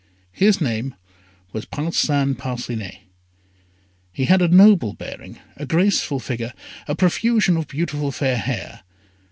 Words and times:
His 0.31 0.59
name 0.59 0.95
was 1.53 1.65
Parcin 1.67 2.33
Parcinet. 2.33 3.01
He 4.11 4.25
had 4.25 4.41
a 4.41 4.47
noble 4.47 4.93
bearing, 4.93 5.37
a 5.57 5.67
graceful 5.67 6.19
figure, 6.19 6.53
a 6.87 6.95
profusion 6.95 7.55
of 7.55 7.67
beautiful 7.67 8.11
fair 8.11 8.37
hair. 8.37 8.81